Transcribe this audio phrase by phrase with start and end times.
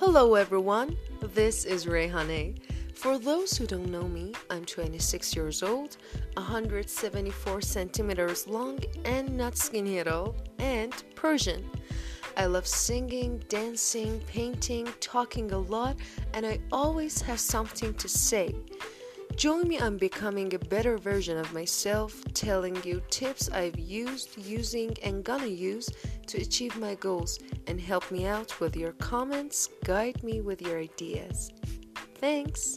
[0.00, 0.96] Hello, everyone.
[1.20, 2.58] This is Rehane.
[2.94, 5.98] For those who don't know me, I'm 26 years old,
[6.38, 11.68] 174 centimeters long, and not skinny at all, and Persian.
[12.34, 15.96] I love singing, dancing, painting, talking a lot,
[16.32, 18.54] and I always have something to say.
[19.40, 24.94] Join me on becoming a better version of myself, telling you tips I've used, using,
[25.02, 25.88] and gonna use
[26.26, 30.78] to achieve my goals, and help me out with your comments, guide me with your
[30.78, 31.52] ideas.
[32.16, 32.76] Thanks.